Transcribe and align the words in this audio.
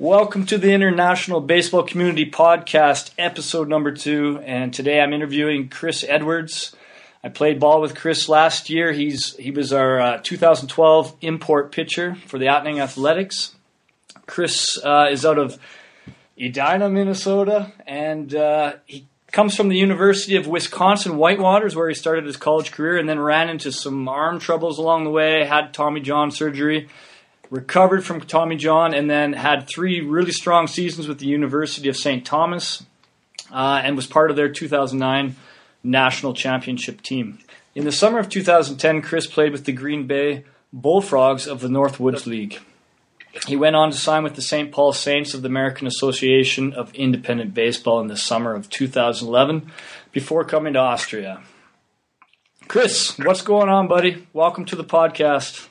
Welcome 0.00 0.46
to 0.46 0.58
the 0.58 0.70
International 0.70 1.40
Baseball 1.40 1.82
Community 1.82 2.30
Podcast, 2.30 3.10
episode 3.18 3.68
number 3.68 3.90
two. 3.90 4.40
And 4.44 4.72
today 4.72 5.00
I'm 5.00 5.12
interviewing 5.12 5.70
Chris 5.70 6.04
Edwards. 6.06 6.72
I 7.24 7.30
played 7.30 7.58
ball 7.58 7.80
with 7.80 7.96
Chris 7.96 8.28
last 8.28 8.70
year. 8.70 8.92
He's 8.92 9.34
he 9.38 9.50
was 9.50 9.72
our 9.72 9.98
uh, 9.98 10.20
2012 10.22 11.16
import 11.20 11.72
pitcher 11.72 12.14
for 12.26 12.38
the 12.38 12.46
Attnang 12.46 12.80
Athletics. 12.80 13.56
Chris 14.28 14.78
uh, 14.84 15.08
is 15.10 15.26
out 15.26 15.36
of 15.36 15.58
Edina, 16.40 16.88
Minnesota, 16.88 17.72
and 17.84 18.32
uh, 18.36 18.74
he 18.86 19.04
comes 19.32 19.56
from 19.56 19.68
the 19.68 19.76
University 19.76 20.36
of 20.36 20.46
Wisconsin 20.46 21.14
Whitewaters, 21.14 21.74
where 21.74 21.88
he 21.88 21.96
started 21.96 22.24
his 22.24 22.36
college 22.36 22.70
career, 22.70 22.98
and 22.98 23.08
then 23.08 23.18
ran 23.18 23.48
into 23.48 23.72
some 23.72 24.08
arm 24.08 24.38
troubles 24.38 24.78
along 24.78 25.02
the 25.02 25.10
way. 25.10 25.44
Had 25.44 25.74
Tommy 25.74 26.00
John 26.00 26.30
surgery 26.30 26.88
recovered 27.50 28.04
from 28.04 28.20
Tommy 28.20 28.56
John, 28.56 28.94
and 28.94 29.08
then 29.08 29.32
had 29.32 29.68
three 29.68 30.00
really 30.00 30.32
strong 30.32 30.66
seasons 30.66 31.08
with 31.08 31.18
the 31.18 31.26
University 31.26 31.88
of 31.88 31.96
St. 31.96 32.24
Thomas, 32.24 32.84
uh, 33.52 33.80
and 33.82 33.96
was 33.96 34.06
part 34.06 34.30
of 34.30 34.36
their 34.36 34.48
2009 34.48 35.36
national 35.82 36.34
championship 36.34 37.00
team. 37.02 37.38
In 37.74 37.84
the 37.84 37.92
summer 37.92 38.18
of 38.18 38.28
2010, 38.28 39.02
Chris 39.02 39.26
played 39.26 39.52
with 39.52 39.64
the 39.64 39.72
Green 39.72 40.06
Bay 40.06 40.44
Bullfrogs 40.72 41.46
of 41.46 41.60
the 41.60 41.68
Northwoods 41.68 42.26
League. 42.26 42.58
He 43.46 43.56
went 43.56 43.76
on 43.76 43.90
to 43.90 43.96
sign 43.96 44.24
with 44.24 44.34
the 44.34 44.42
St. 44.42 44.72
Paul 44.72 44.92
Saints 44.92 45.32
of 45.32 45.42
the 45.42 45.48
American 45.48 45.86
Association 45.86 46.72
of 46.72 46.92
Independent 46.94 47.54
Baseball 47.54 48.00
in 48.00 48.08
the 48.08 48.16
summer 48.16 48.54
of 48.54 48.68
2011 48.68 49.70
before 50.12 50.44
coming 50.44 50.72
to 50.72 50.78
Austria. 50.78 51.42
Chris, 52.66 53.16
what's 53.18 53.42
going 53.42 53.68
on, 53.68 53.86
buddy? 53.86 54.26
Welcome 54.32 54.64
to 54.66 54.76
the 54.76 54.84
podcast. 54.84 55.68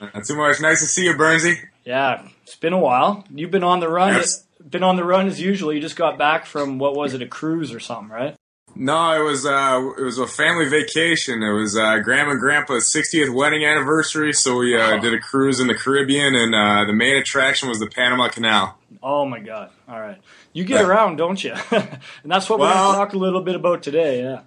Not 0.00 0.24
too 0.24 0.36
much. 0.36 0.60
Nice 0.60 0.80
to 0.80 0.86
see 0.86 1.04
you, 1.04 1.14
Bernsey. 1.14 1.56
Yeah, 1.84 2.26
it's 2.42 2.56
been 2.56 2.72
a 2.72 2.78
while. 2.78 3.24
You've 3.34 3.50
been 3.50 3.64
on 3.64 3.80
the 3.80 3.88
run. 3.88 4.14
Yes. 4.14 4.44
Been 4.68 4.82
on 4.82 4.96
the 4.96 5.04
run 5.04 5.26
as 5.26 5.40
usual. 5.40 5.72
You 5.72 5.80
just 5.80 5.96
got 5.96 6.18
back 6.18 6.44
from 6.46 6.78
what 6.78 6.94
was 6.94 7.14
it, 7.14 7.22
a 7.22 7.26
cruise 7.26 7.72
or 7.72 7.80
something, 7.80 8.08
right? 8.10 8.34
No, 8.74 9.18
it 9.18 9.24
was 9.24 9.46
uh, 9.46 9.92
it 9.98 10.02
was 10.02 10.18
a 10.18 10.26
family 10.26 10.68
vacation. 10.68 11.42
It 11.42 11.52
was 11.52 11.76
uh, 11.76 11.98
Grandma 12.00 12.32
and 12.32 12.40
Grandpa's 12.40 12.92
60th 12.94 13.34
wedding 13.34 13.64
anniversary, 13.64 14.32
so 14.32 14.58
we 14.58 14.76
uh, 14.78 14.96
Oh. 14.96 15.00
did 15.00 15.14
a 15.14 15.18
cruise 15.18 15.58
in 15.58 15.66
the 15.68 15.74
Caribbean, 15.74 16.34
and 16.36 16.54
uh, 16.54 16.84
the 16.84 16.92
main 16.92 17.16
attraction 17.16 17.68
was 17.68 17.78
the 17.80 17.88
Panama 17.88 18.28
Canal. 18.28 18.76
Oh 19.02 19.24
my 19.24 19.40
god! 19.40 19.70
All 19.88 19.98
right, 19.98 20.18
you 20.52 20.64
get 20.64 20.84
around, 20.84 21.16
don't 21.16 21.42
you? 21.42 21.54
and 21.72 21.98
that's 22.24 22.48
what 22.50 22.58
we're 22.60 22.72
going 22.72 22.92
to 22.92 22.98
talk 22.98 23.14
a 23.14 23.18
little 23.18 23.40
bit 23.42 23.54
about 23.56 23.82
today. 23.82 24.22
Yeah. 24.22 24.40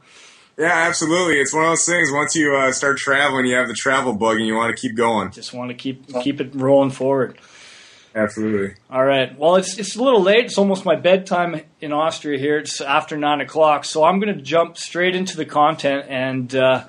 Yeah, 0.62 0.86
absolutely. 0.88 1.40
It's 1.40 1.56
one 1.56 1.64
of 1.64 1.72
those 1.72 1.86
things. 1.86 2.12
Once 2.12 2.36
you 2.36 2.56
uh, 2.56 2.72
start 2.72 2.98
traveling, 2.98 3.48
you 3.48 3.56
have 3.56 3.67
the 3.67 3.73
travel 3.73 4.14
bug, 4.14 4.38
and 4.38 4.45
you 4.45 4.54
want 4.54 4.76
to 4.76 4.80
keep 4.80 4.95
going. 4.95 5.31
Just 5.31 5.53
want 5.53 5.70
to 5.72 5.73
keep 5.73 6.08
keep 6.22 6.40
it 6.40 6.53
rolling 6.53 6.92
forward. 6.92 7.40
Absolutely. 8.14 8.76
All 8.88 9.03
right. 9.03 9.36
Well, 9.40 9.56
it's 9.56 9.80
it's 9.80 9.95
a 9.95 10.03
little 10.03 10.22
late. 10.22 10.45
It's 10.45 10.59
almost 10.59 10.86
my 10.86 10.95
bedtime 10.95 11.62
in 11.80 11.92
Austria 11.92 12.38
here. 12.38 12.59
It's 12.59 12.80
after 12.80 13.18
nine 13.18 13.42
o'clock, 13.42 13.86
so 13.86 14.03
I'm 14.03 14.20
going 14.20 14.36
to 14.38 14.40
jump 14.40 14.78
straight 14.78 15.16
into 15.16 15.36
the 15.36 15.45
content. 15.45 16.06
And 16.09 16.53
uh, 16.53 16.86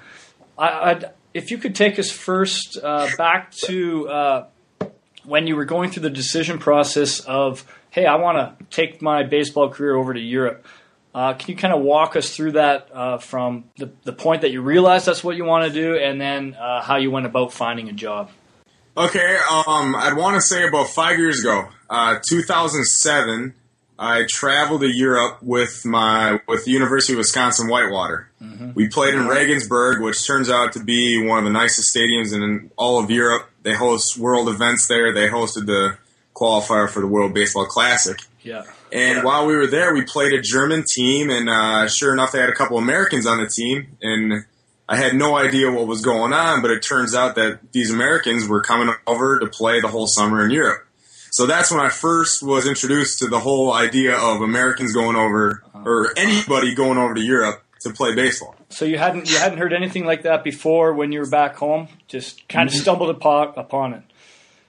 I, 0.59 0.91
I'd, 0.91 1.11
if 1.33 1.51
you 1.51 1.57
could 1.57 1.75
take 1.75 1.99
us 1.99 2.11
first 2.11 2.79
uh, 2.83 3.09
back 3.17 3.53
to 3.65 4.07
uh, 4.07 4.47
when 5.25 5.47
you 5.47 5.57
were 5.57 5.65
going 5.65 5.91
through 5.91 6.03
the 6.03 6.11
decision 6.11 6.59
process 6.59 7.21
of, 7.21 7.65
hey, 7.89 8.05
I 8.05 8.17
want 8.17 8.37
to 8.37 8.65
take 8.67 9.01
my 9.01 9.23
baseball 9.23 9.71
career 9.71 9.97
over 9.97 10.13
to 10.13 10.21
Europe. 10.21 10.67
Uh, 11.15 11.35
can 11.35 11.51
you 11.51 11.57
kind 11.57 11.75
of 11.75 11.83
walk 11.83 12.17
us 12.17 12.35
through 12.35 12.53
that 12.53 12.89
uh, 12.95 13.19
from 13.19 13.65
the, 13.77 13.93
the 14.05 14.13
point 14.13 14.43
that 14.43 14.51
you 14.51 14.63
realized 14.63 15.07
that's 15.07 15.23
what 15.23 15.37
you 15.37 15.45
want 15.45 15.65
to 15.65 15.73
do, 15.73 15.97
and 15.97 16.21
then 16.21 16.55
uh, 16.55 16.81
how 16.81 16.97
you 16.97 17.11
went 17.11 17.27
about 17.27 17.53
finding 17.53 17.89
a 17.89 17.93
job? 17.93 18.31
Okay, 18.97 19.39
um, 19.51 19.95
I'd 19.95 20.17
want 20.17 20.37
to 20.37 20.43
say 20.43 20.67
about 20.67 20.89
five 20.89 21.19
years 21.19 21.41
ago, 21.41 21.69
uh, 21.89 22.19
2007, 22.27 23.55
I 23.99 24.27
traveled 24.29 24.81
to 24.81 24.89
Europe 24.89 25.39
with 25.43 25.85
my 25.85 26.41
with 26.49 26.65
the 26.65 26.73
University 26.73 27.13
of 27.13 27.19
Wisconsin 27.19 27.69
Whitewater. 27.69 28.29
We 28.75 28.89
played 28.89 29.15
in 29.15 29.29
Regensburg, 29.29 30.03
which 30.03 30.27
turns 30.27 30.51
out 30.51 30.73
to 30.73 30.83
be 30.83 31.25
one 31.25 31.39
of 31.39 31.45
the 31.45 31.51
nicest 31.51 31.95
stadiums 31.95 32.35
in 32.35 32.71
all 32.77 32.99
of 32.99 33.11
Europe. 33.11 33.49
They 33.63 33.75
host 33.75 34.19
world 34.19 34.49
events 34.49 34.89
there. 34.89 35.13
They 35.13 35.29
hosted 35.29 35.67
the 35.67 35.99
qualifier 36.35 36.89
for 36.89 37.01
the 37.01 37.07
World 37.07 37.33
Baseball 37.33 37.67
Classic. 37.67 38.19
Yeah. 38.43 38.65
And 38.91 39.25
while 39.25 39.47
we 39.47 39.55
were 39.57 39.67
there, 39.67 39.95
we 39.95 40.05
played 40.05 40.33
a 40.33 40.41
German 40.41 40.85
team, 40.89 41.31
and 41.31 41.49
uh, 41.49 41.89
sure 41.89 42.13
enough, 42.13 42.33
they 42.33 42.41
had 42.41 42.49
a 42.51 42.55
couple 42.55 42.79
Americans 42.79 43.27
on 43.27 43.39
the 43.39 43.49
team, 43.49 43.97
and 44.03 44.45
I 44.89 44.97
had 44.97 45.15
no 45.15 45.37
idea 45.37 45.71
what 45.71 45.87
was 45.87 46.03
going 46.03 46.33
on, 46.33 46.61
but 46.61 46.71
it 46.71 46.83
turns 46.83 47.15
out 47.15 47.37
that 47.37 47.73
these 47.73 47.91
Americans 47.91 48.49
were 48.49 48.61
coming 48.61 48.95
over 49.07 49.39
to 49.39 49.47
play 49.47 49.81
the 49.81 49.89
whole 49.89 50.07
summer 50.07 50.45
in 50.45 50.51
Europe. 50.51 50.87
So 51.31 51.47
that's 51.47 51.71
when 51.71 51.81
I 51.81 51.89
first 51.89 52.43
was 52.43 52.67
introduced 52.67 53.21
to 53.21 53.27
the 53.27 53.39
whole 53.39 53.73
idea 53.73 54.19
of 54.19 54.43
Americans 54.43 54.93
going 54.93 55.17
over, 55.17 55.63
or 55.73 56.13
anybody 56.17 56.75
going 56.75 56.99
over 56.99 57.15
to 57.15 57.23
Europe 57.23 57.63
to 57.81 57.91
play 57.91 58.15
baseball. 58.15 58.55
So 58.69 58.85
you 58.85 58.99
hadn't 58.99 59.31
you 59.31 59.39
hadn't 59.39 59.59
heard 59.59 59.73
anything 59.73 60.05
like 60.05 60.23
that 60.23 60.45
before 60.45 60.93
when 60.93 61.13
you 61.13 61.21
were 61.21 61.31
back 61.31 61.57
home? 61.57 61.89
Just 62.09 62.47
kind 62.49 62.69
of 62.69 62.75
stumbled 62.75 63.11
upon, 63.11 63.55
upon 63.57 63.95
it. 63.95 64.03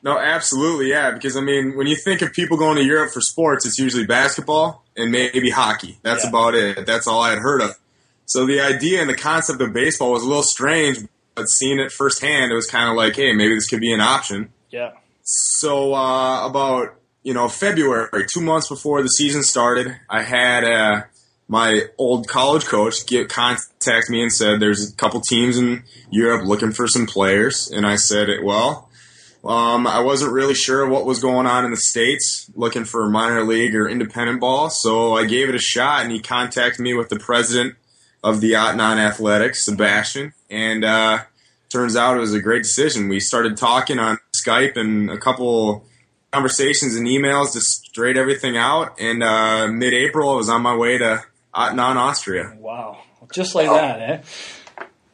No, 0.03 0.17
absolutely, 0.19 0.89
yeah. 0.89 1.11
Because 1.11 1.37
I 1.37 1.41
mean, 1.41 1.75
when 1.77 1.87
you 1.87 1.95
think 1.95 2.21
of 2.21 2.33
people 2.33 2.57
going 2.57 2.75
to 2.75 2.83
Europe 2.83 3.11
for 3.13 3.21
sports, 3.21 3.65
it's 3.65 3.79
usually 3.79 4.05
basketball 4.05 4.83
and 4.97 5.11
maybe 5.11 5.49
hockey. 5.49 5.97
That's 6.03 6.23
Yeah. 6.23 6.29
about 6.29 6.55
it. 6.55 6.85
That's 6.85 7.07
all 7.07 7.21
I 7.21 7.29
had 7.29 7.39
heard 7.39 7.61
of. 7.61 7.75
So 8.25 8.45
the 8.45 8.59
idea 8.61 8.99
and 9.01 9.09
the 9.09 9.15
concept 9.15 9.61
of 9.61 9.71
baseball 9.73 10.11
was 10.11 10.23
a 10.23 10.27
little 10.27 10.43
strange, 10.43 10.97
but 11.35 11.45
seeing 11.45 11.79
it 11.79 11.91
firsthand, 11.91 12.51
it 12.51 12.55
was 12.55 12.67
kind 12.67 12.89
of 12.89 12.95
like, 12.95 13.15
hey, 13.15 13.33
maybe 13.33 13.55
this 13.55 13.69
could 13.69 13.79
be 13.79 13.93
an 13.93 14.01
option. 14.01 14.49
Yeah. 14.71 14.91
So 15.23 15.93
uh, 15.93 16.45
about 16.47 16.95
you 17.23 17.33
know 17.33 17.47
February, 17.47 18.25
two 18.31 18.41
months 18.41 18.67
before 18.67 19.01
the 19.01 19.07
season 19.07 19.41
started, 19.43 19.95
I 20.09 20.23
had 20.23 20.65
uh, 20.65 21.03
my 21.47 21.83
old 21.97 22.27
college 22.27 22.65
coach 22.65 23.05
get 23.05 23.29
contact 23.29 24.09
me 24.09 24.21
and 24.21 24.31
said 24.33 24.59
there's 24.59 24.91
a 24.91 24.95
couple 24.95 25.21
teams 25.21 25.57
in 25.57 25.83
Europe 26.11 26.45
looking 26.45 26.71
for 26.73 26.87
some 26.89 27.05
players, 27.07 27.69
and 27.71 27.85
I 27.87 27.95
said, 27.95 28.27
well, 28.43 28.89
um, 29.43 29.87
I 29.87 29.99
wasn't 29.99 30.31
really 30.31 30.53
sure 30.53 30.87
what 30.87 31.05
was 31.05 31.19
going 31.19 31.47
on 31.47 31.65
in 31.65 31.71
the 31.71 31.77
states, 31.77 32.49
looking 32.55 32.85
for 32.85 33.09
minor 33.09 33.43
league 33.43 33.75
or 33.75 33.89
independent 33.89 34.39
ball, 34.39 34.69
so 34.69 35.15
I 35.15 35.25
gave 35.25 35.49
it 35.49 35.55
a 35.55 35.59
shot, 35.59 36.03
and 36.03 36.11
he 36.11 36.19
contacted 36.19 36.79
me 36.79 36.93
with 36.93 37.09
the 37.09 37.19
president 37.19 37.75
of 38.23 38.39
the 38.39 38.53
Attnang 38.53 38.97
Athletics, 38.97 39.65
Sebastian, 39.65 40.33
and 40.49 40.85
uh, 40.85 41.23
turns 41.69 41.95
out 41.95 42.15
it 42.15 42.19
was 42.19 42.33
a 42.33 42.41
great 42.41 42.63
decision. 42.63 43.09
We 43.09 43.19
started 43.19 43.57
talking 43.57 43.99
on 43.99 44.17
Skype 44.33 44.77
and 44.77 45.09
a 45.09 45.17
couple 45.17 45.85
conversations 46.31 46.95
and 46.95 47.05
emails 47.05 47.53
to 47.53 47.61
straight 47.61 48.17
everything 48.17 48.57
out. 48.57 48.99
And 48.99 49.21
uh, 49.21 49.67
mid-April, 49.67 50.29
I 50.29 50.35
was 50.35 50.49
on 50.49 50.61
my 50.61 50.75
way 50.75 50.97
to 50.97 51.23
Attnang, 51.53 51.95
Austria. 51.95 52.55
Wow. 52.57 52.99
Just 53.31 53.55
like 53.55 53.67
that, 53.67 53.99
eh? 53.99 54.21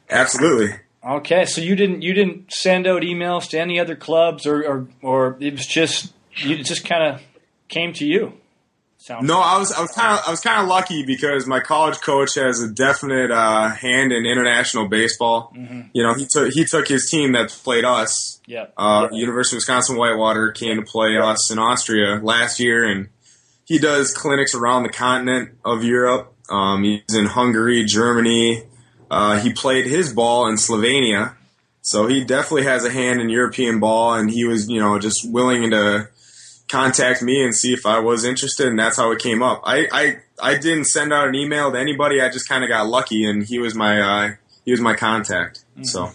Absolutely. 0.09 0.75
Okay, 1.05 1.45
so 1.45 1.61
you 1.61 1.75
didn't 1.75 2.01
you 2.01 2.13
didn't 2.13 2.51
send 2.51 2.87
out 2.87 3.03
emails 3.03 3.49
to 3.49 3.59
any 3.59 3.79
other 3.79 3.95
clubs 3.95 4.45
or 4.45 4.63
or, 4.63 4.87
or 5.01 5.37
it 5.39 5.53
was 5.53 5.65
just 5.65 6.13
you 6.35 6.61
just 6.63 6.85
kind 6.85 7.03
of 7.03 7.21
came 7.67 7.93
to 7.93 8.05
you. 8.05 8.33
Sounds 8.97 9.25
No, 9.25 9.39
I 9.39 9.57
was 9.57 9.71
I 9.71 9.81
was 9.81 9.91
kind 9.91 10.19
of 10.19 10.27
I 10.27 10.31
was 10.31 10.41
kind 10.41 10.61
of 10.61 10.67
lucky 10.67 11.05
because 11.05 11.47
my 11.47 11.61
college 11.61 12.01
coach 12.01 12.35
has 12.35 12.61
a 12.61 12.69
definite 12.69 13.31
uh, 13.31 13.69
hand 13.69 14.11
in 14.11 14.25
international 14.25 14.89
baseball. 14.89 15.53
You 15.93 16.03
know, 16.03 16.13
he 16.15 16.27
took 16.29 16.51
he 16.51 16.65
took 16.65 16.87
his 16.87 17.09
team 17.09 17.31
that 17.31 17.49
played 17.49 17.85
us 17.85 18.39
yeah. 18.49 18.65
Uh, 18.75 19.09
University 19.11 19.57
of 19.57 19.59
Wisconsin 19.59 19.95
Whitewater 19.95 20.51
came 20.51 20.77
to 20.77 20.81
play 20.81 21.15
us 21.17 21.51
in 21.51 21.59
Austria 21.59 22.19
last 22.23 22.59
year, 22.59 22.83
and 22.83 23.09
he 23.63 23.77
does 23.77 24.11
clinics 24.11 24.55
around 24.55 24.83
the 24.83 24.89
continent 24.89 25.51
of 25.63 25.83
Europe. 25.83 26.33
Um, 26.49 26.81
he's 26.81 27.15
in 27.15 27.25
Hungary, 27.25 27.85
Germany. 27.85 28.63
Uh, 29.09 29.39
he 29.39 29.53
played 29.53 29.85
his 29.85 30.13
ball 30.13 30.47
in 30.47 30.55
Slovenia, 30.55 31.35
so 31.81 32.07
he 32.07 32.23
definitely 32.23 32.63
has 32.63 32.85
a 32.85 32.91
hand 32.91 33.21
in 33.21 33.29
European 33.29 33.79
ball. 33.79 34.13
And 34.13 34.29
he 34.29 34.45
was, 34.45 34.69
you 34.69 34.79
know, 34.79 34.99
just 34.99 35.29
willing 35.29 35.71
to 35.71 36.09
contact 36.67 37.21
me 37.21 37.43
and 37.43 37.55
see 37.55 37.73
if 37.73 37.85
I 37.85 37.99
was 37.99 38.23
interested, 38.23 38.67
and 38.67 38.77
that's 38.77 38.97
how 38.97 39.11
it 39.11 39.19
came 39.19 39.41
up. 39.41 39.61
I 39.65 39.87
I, 39.91 40.17
I 40.41 40.57
didn't 40.57 40.85
send 40.85 41.11
out 41.11 41.27
an 41.27 41.35
email 41.35 41.71
to 41.71 41.79
anybody. 41.79 42.21
I 42.21 42.29
just 42.29 42.47
kind 42.47 42.63
of 42.63 42.69
got 42.69 42.87
lucky, 42.87 43.25
and 43.25 43.43
he 43.43 43.59
was 43.59 43.75
my 43.75 43.99
uh, 43.99 44.31
he 44.65 44.71
was 44.71 44.81
my 44.81 44.95
contact. 44.95 45.63
So. 45.81 46.11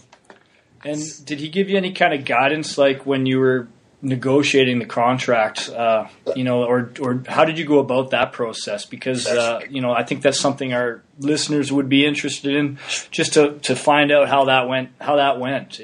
And 0.83 1.01
did 1.25 1.39
he 1.39 1.49
give 1.49 1.67
you 1.67 1.77
any 1.77 1.93
kind 1.93 2.13
of 2.13 2.25
guidance, 2.25 2.77
like 2.77 3.07
when 3.07 3.25
you 3.25 3.39
were 3.39 3.67
negotiating 4.05 4.77
the 4.79 4.85
contract, 4.85 5.67
uh, 5.69 6.07
you 6.35 6.43
know, 6.43 6.63
or 6.63 6.91
or 7.01 7.23
how 7.27 7.43
did 7.43 7.57
you 7.57 7.65
go 7.65 7.79
about 7.79 8.11
that 8.11 8.31
process? 8.31 8.85
Because 8.85 9.25
uh, 9.25 9.61
you 9.69 9.81
know, 9.81 9.91
I 9.91 10.03
think 10.03 10.21
that's 10.21 10.39
something 10.39 10.73
our 10.73 11.01
listeners 11.19 11.71
would 11.71 11.89
be 11.89 12.05
interested 12.05 12.55
in, 12.55 12.77
just 13.11 13.33
to 13.33 13.59
to 13.63 13.75
find 13.75 14.11
out 14.11 14.29
how 14.29 14.45
that 14.45 14.69
went. 14.69 14.89
How 15.01 15.15
that 15.17 15.39
went. 15.39 15.81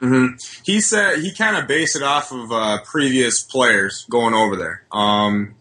hmm 0.00 0.26
He 0.64 0.80
said 0.80 1.18
he 1.18 1.34
kind 1.34 1.56
of 1.56 1.66
based 1.66 1.96
it 1.96 2.02
off 2.02 2.32
of 2.32 2.52
uh, 2.52 2.78
previous 2.84 3.42
players 3.42 4.06
going 4.08 4.34
over 4.34 4.56
there. 4.56 4.84
Um, 4.92 5.56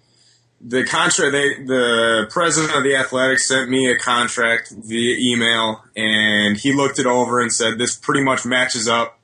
the 0.65 0.85
contract, 0.85 1.33
they, 1.33 1.63
the 1.65 2.27
president 2.29 2.73
of 2.73 2.83
the 2.83 2.95
Athletics 2.95 3.47
sent 3.49 3.69
me 3.69 3.91
a 3.91 3.97
contract 3.97 4.71
via 4.71 5.17
email, 5.19 5.83
and 5.97 6.55
he 6.55 6.71
looked 6.71 6.99
it 6.99 7.05
over 7.05 7.41
and 7.41 7.51
said 7.51 7.77
this 7.77 7.97
pretty 7.97 8.23
much 8.23 8.45
matches 8.45 8.87
up 8.87 9.19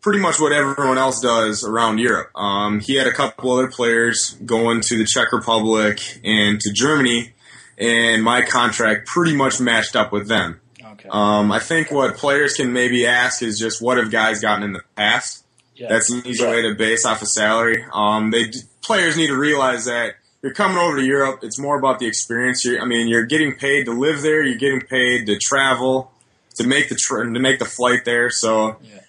pretty 0.00 0.20
much 0.20 0.38
what 0.40 0.52
everyone 0.52 0.98
else 0.98 1.20
does 1.20 1.64
around 1.64 1.98
Europe. 1.98 2.30
Um, 2.34 2.80
he 2.80 2.96
had 2.96 3.06
a 3.06 3.12
couple 3.12 3.52
other 3.52 3.68
players 3.68 4.36
going 4.44 4.80
to 4.82 4.96
the 4.98 5.04
Czech 5.04 5.32
Republic 5.32 6.00
and 6.24 6.60
to 6.60 6.72
Germany, 6.72 7.32
and 7.76 8.22
my 8.22 8.42
contract 8.42 9.06
pretty 9.06 9.34
much 9.34 9.60
matched 9.60 9.96
up 9.96 10.12
with 10.12 10.28
them. 10.28 10.60
Okay. 10.84 11.08
Um, 11.10 11.52
I 11.52 11.58
think 11.60 11.90
what 11.90 12.16
players 12.16 12.54
can 12.54 12.72
maybe 12.72 13.06
ask 13.06 13.42
is 13.42 13.58
just 13.58 13.80
what 13.82 13.98
have 13.98 14.10
guys 14.10 14.40
gotten 14.40 14.64
in 14.64 14.72
the 14.72 14.82
past. 14.96 15.44
yeah. 15.74 15.88
That's 15.88 16.10
an 16.10 16.26
easy 16.26 16.44
way 16.44 16.62
to 16.62 16.74
base 16.74 17.04
off 17.06 17.22
a 17.22 17.26
salary. 17.26 17.84
Um, 17.92 18.30
they 18.30 18.50
players 18.82 19.16
need 19.16 19.28
to 19.28 19.36
realize 19.36 19.84
that 19.84 20.14
you're 20.42 20.54
coming 20.54 20.78
over 20.78 20.96
to 20.96 21.04
Europe. 21.04 21.40
It's 21.42 21.58
more 21.58 21.78
about 21.78 21.98
the 21.98 22.06
experience. 22.06 22.64
You're, 22.64 22.80
I 22.80 22.84
mean, 22.84 23.06
you're 23.08 23.26
getting 23.26 23.54
paid 23.54 23.84
to 23.86 23.92
live 23.92 24.22
there. 24.22 24.42
You're 24.42 24.58
getting 24.58 24.80
paid 24.80 25.26
to 25.26 25.36
travel, 25.38 26.10
to 26.56 26.66
make 26.66 26.88
the 26.88 26.94
tr- 26.94 27.24
to 27.24 27.40
make 27.40 27.58
the 27.58 27.64
flight 27.64 28.04
there. 28.04 28.30
So, 28.30 28.76
Yeah. 28.82 29.00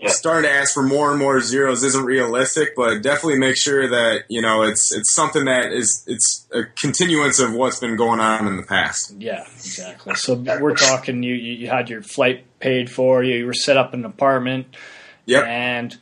Yeah. 0.00 0.08
starting 0.10 0.48
to 0.50 0.54
ask 0.56 0.72
for 0.72 0.82
more 0.82 1.10
and 1.10 1.18
more 1.18 1.40
zeros 1.40 1.84
isn't 1.84 2.04
realistic. 2.04 2.74
But 2.74 3.02
definitely 3.02 3.38
make 3.38 3.56
sure 3.56 3.86
that 3.88 4.24
you 4.28 4.40
know 4.40 4.62
it's 4.62 4.92
it's 4.94 5.14
something 5.14 5.44
that 5.44 5.72
is 5.72 6.04
it's 6.06 6.46
a 6.52 6.64
continuance 6.80 7.38
of 7.38 7.52
what's 7.52 7.78
been 7.80 7.96
going 7.96 8.18
on 8.20 8.46
in 8.46 8.56
the 8.56 8.62
past. 8.62 9.14
Yeah, 9.18 9.42
exactly. 9.56 10.14
So 10.14 10.34
we're 10.34 10.74
talking. 10.74 11.22
You 11.22 11.34
you 11.34 11.52
you 11.52 11.68
had 11.68 11.90
your 11.90 12.02
flight 12.02 12.44
paid 12.60 12.90
for. 12.90 13.22
You, 13.22 13.36
you 13.38 13.46
were 13.46 13.52
set 13.54 13.76
up 13.76 13.92
in 13.94 14.00
an 14.00 14.06
apartment, 14.06 14.66
Yep. 15.26 15.44
and 15.44 15.98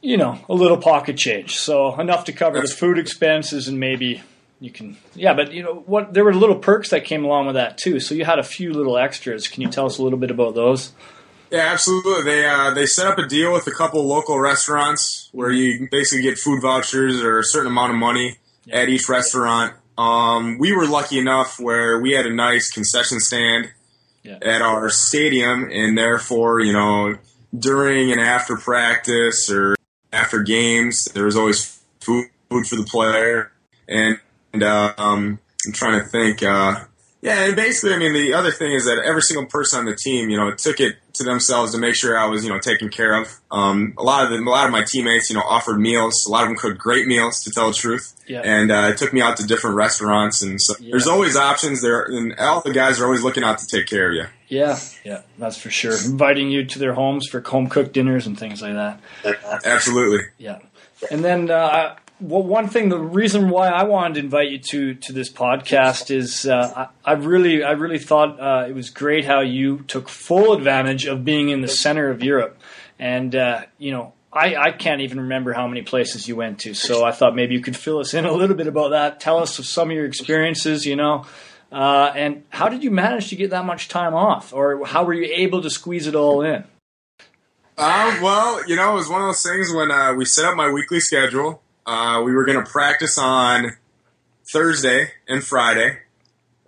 you 0.00 0.16
know 0.16 0.38
a 0.48 0.54
little 0.54 0.76
pocket 0.78 1.16
change. 1.16 1.56
So 1.56 1.98
enough 2.00 2.24
to 2.26 2.32
cover 2.32 2.60
the 2.60 2.68
food 2.68 2.98
expenses 2.98 3.66
and 3.68 3.80
maybe 3.80 4.22
you 4.60 4.70
can. 4.70 4.96
Yeah, 5.14 5.34
but 5.34 5.52
you 5.52 5.62
know 5.64 5.82
what? 5.86 6.14
There 6.14 6.24
were 6.24 6.32
little 6.34 6.56
perks 6.58 6.90
that 6.90 7.04
came 7.04 7.24
along 7.24 7.46
with 7.46 7.56
that 7.56 7.78
too. 7.78 7.98
So 8.00 8.14
you 8.14 8.24
had 8.24 8.38
a 8.38 8.44
few 8.44 8.72
little 8.72 8.96
extras. 8.96 9.48
Can 9.48 9.62
you 9.62 9.68
tell 9.68 9.86
us 9.86 9.98
a 9.98 10.02
little 10.04 10.18
bit 10.18 10.30
about 10.30 10.54
those? 10.54 10.92
Yeah, 11.50 11.60
absolutely. 11.72 12.24
They 12.24 12.46
uh, 12.46 12.72
they 12.74 12.86
set 12.86 13.06
up 13.06 13.18
a 13.18 13.26
deal 13.26 13.52
with 13.52 13.66
a 13.66 13.70
couple 13.70 14.04
local 14.06 14.38
restaurants 14.38 15.28
where 15.32 15.50
you 15.50 15.88
basically 15.90 16.22
get 16.22 16.38
food 16.38 16.60
vouchers 16.60 17.22
or 17.22 17.38
a 17.38 17.44
certain 17.44 17.68
amount 17.72 17.92
of 17.92 17.98
money 17.98 18.36
at 18.70 18.88
each 18.88 19.08
restaurant. 19.08 19.74
Um, 19.96 20.58
we 20.58 20.72
were 20.72 20.86
lucky 20.86 21.18
enough 21.18 21.58
where 21.58 22.00
we 22.00 22.12
had 22.12 22.26
a 22.26 22.32
nice 22.32 22.70
concession 22.70 23.18
stand 23.18 23.70
Yeah. 24.22 24.38
at 24.42 24.60
our 24.62 24.90
stadium, 24.90 25.68
and 25.72 25.96
therefore, 25.96 26.60
you 26.60 26.72
know, 26.72 27.16
during 27.58 28.12
and 28.12 28.20
after 28.20 28.56
practice 28.56 29.50
or 29.50 29.74
after 30.12 30.42
games, 30.42 31.06
there 31.14 31.24
was 31.24 31.36
always 31.36 31.80
food 32.00 32.26
for 32.50 32.76
the 32.76 32.84
player. 32.84 33.50
And, 33.88 34.20
and 34.52 34.62
uh, 34.62 34.92
um, 34.98 35.38
I'm 35.66 35.72
trying 35.72 35.98
to 36.00 36.06
think. 36.06 36.42
Uh, 36.42 36.84
yeah, 37.22 37.44
and 37.44 37.56
basically, 37.56 37.94
I 37.94 37.98
mean, 37.98 38.12
the 38.12 38.34
other 38.34 38.52
thing 38.52 38.72
is 38.72 38.84
that 38.84 38.98
every 39.04 39.22
single 39.22 39.46
person 39.46 39.80
on 39.80 39.84
the 39.86 39.96
team, 39.96 40.28
you 40.30 40.36
know, 40.36 40.52
took 40.54 40.78
it 40.78 40.96
to 41.18 41.24
themselves 41.24 41.72
to 41.72 41.78
make 41.78 41.94
sure 41.94 42.18
I 42.18 42.26
was, 42.26 42.44
you 42.44 42.50
know, 42.50 42.58
taken 42.58 42.88
care 42.88 43.14
of. 43.20 43.28
Um, 43.50 43.94
a 43.96 44.02
lot 44.02 44.24
of 44.24 44.30
them, 44.30 44.46
a 44.46 44.50
lot 44.50 44.66
of 44.66 44.72
my 44.72 44.82
teammates, 44.86 45.30
you 45.30 45.36
know, 45.36 45.42
offered 45.42 45.78
meals. 45.78 46.14
A 46.26 46.30
lot 46.30 46.42
of 46.42 46.48
them 46.48 46.56
cooked 46.56 46.78
great 46.78 47.06
meals, 47.06 47.40
to 47.42 47.50
tell 47.50 47.68
the 47.68 47.74
truth. 47.74 48.14
Yeah. 48.26 48.40
And 48.44 48.70
uh, 48.70 48.88
it 48.92 48.98
took 48.98 49.12
me 49.12 49.20
out 49.20 49.36
to 49.38 49.46
different 49.46 49.76
restaurants, 49.76 50.42
and 50.42 50.60
so 50.60 50.74
Yeah. 50.80 50.90
there's 50.92 51.06
always 51.06 51.36
options 51.36 51.82
there. 51.82 52.02
And 52.02 52.34
all 52.38 52.62
the 52.62 52.72
guys 52.72 53.00
are 53.00 53.04
always 53.04 53.22
looking 53.22 53.44
out 53.44 53.58
to 53.58 53.66
take 53.66 53.86
care 53.86 54.08
of 54.08 54.14
you. 54.14 54.24
Yeah, 54.48 54.78
yeah, 55.04 55.22
that's 55.38 55.58
for 55.58 55.70
sure. 55.70 55.92
Inviting 55.92 56.50
you 56.50 56.64
to 56.64 56.78
their 56.78 56.94
homes 56.94 57.26
for 57.28 57.40
home 57.40 57.68
cooked 57.68 57.92
dinners 57.92 58.26
and 58.26 58.38
things 58.38 58.62
like 58.62 58.72
that. 58.74 59.00
Absolutely. 59.64 60.24
Yeah, 60.38 60.58
and 61.10 61.22
then 61.24 61.50
uh, 61.50 61.96
well, 62.20 62.42
one 62.42 62.68
thing, 62.68 62.88
the 62.88 62.98
reason 62.98 63.48
why 63.48 63.68
I 63.68 63.84
wanted 63.84 64.14
to 64.14 64.20
invite 64.20 64.50
you 64.50 64.58
to 64.58 64.94
to 64.94 65.12
this 65.12 65.32
podcast 65.32 66.10
is 66.14 66.46
uh, 66.46 66.88
I, 67.04 67.12
I 67.12 67.14
really, 67.14 67.62
I 67.62 67.72
really 67.72 67.98
thought 67.98 68.40
uh, 68.40 68.66
it 68.68 68.74
was 68.74 68.90
great 68.90 69.24
how 69.24 69.40
you 69.40 69.78
took 69.88 70.08
full 70.08 70.52
advantage 70.52 71.06
of 71.06 71.24
being 71.24 71.48
in 71.48 71.60
the 71.60 71.68
center 71.68 72.10
of 72.10 72.22
Europe, 72.22 72.58
and 72.98 73.34
uh, 73.34 73.62
you 73.78 73.92
know. 73.92 74.12
I, 74.30 74.56
I 74.56 74.70
can't 74.72 75.00
even 75.00 75.20
remember 75.22 75.54
how 75.54 75.66
many 75.66 75.80
places 75.80 76.28
you 76.28 76.36
went 76.36 76.60
to, 76.60 76.74
so 76.74 77.02
I 77.02 77.12
thought 77.12 77.34
maybe 77.34 77.54
you 77.54 77.62
could 77.62 77.74
fill 77.74 77.98
us 77.98 78.12
in 78.12 78.26
a 78.26 78.32
little 78.32 78.54
bit 78.54 78.66
about 78.66 78.90
that. 78.90 79.20
Tell 79.20 79.38
us 79.38 79.58
of 79.58 79.64
some 79.64 79.88
of 79.88 79.96
your 79.96 80.04
experiences, 80.04 80.84
you 80.84 80.96
know, 80.96 81.24
uh, 81.72 82.12
and 82.14 82.44
how 82.50 82.68
did 82.68 82.84
you 82.84 82.90
manage 82.90 83.30
to 83.30 83.36
get 83.36 83.50
that 83.50 83.64
much 83.64 83.88
time 83.88 84.14
off, 84.14 84.52
or 84.52 84.84
how 84.84 85.04
were 85.04 85.14
you 85.14 85.32
able 85.34 85.62
to 85.62 85.70
squeeze 85.70 86.06
it 86.06 86.14
all 86.14 86.42
in? 86.42 86.64
Uh, 87.78 88.18
well, 88.22 88.68
you 88.68 88.76
know, 88.76 88.92
it 88.92 88.94
was 88.96 89.08
one 89.08 89.22
of 89.22 89.28
those 89.28 89.42
things 89.42 89.72
when 89.72 89.90
uh, 89.90 90.12
we 90.12 90.26
set 90.26 90.44
up 90.44 90.54
my 90.56 90.70
weekly 90.70 91.00
schedule. 91.00 91.62
Uh, 91.88 92.20
we 92.22 92.32
were 92.34 92.44
going 92.44 92.62
to 92.62 92.70
practice 92.70 93.16
on 93.16 93.72
Thursday 94.52 95.12
and 95.26 95.42
Friday, 95.42 95.96